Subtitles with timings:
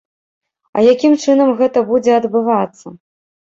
[0.73, 2.95] А якім чынам гэта будзе адбывацца?